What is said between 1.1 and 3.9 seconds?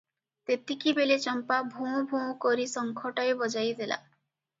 ଚମ୍ପା ଭୋଁ, ଭୋଁ କରି ଶଙ୍ଖଟାଏ ବଜାଇ